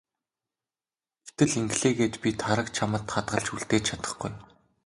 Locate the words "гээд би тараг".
1.99-2.67